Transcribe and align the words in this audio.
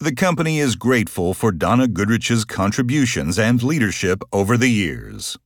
The 0.00 0.14
company 0.14 0.60
is 0.60 0.76
grateful 0.76 1.34
for 1.34 1.50
Donna 1.50 1.88
Goodrich's 1.88 2.44
contributions 2.44 3.36
and 3.36 3.60
leadership 3.64 4.22
over 4.32 4.56
the 4.56 4.68
years. 4.68 5.36